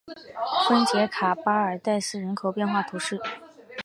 [0.67, 3.21] 丰捷卡巴尔代斯人口变化图示